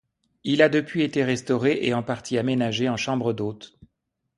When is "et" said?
1.73-1.91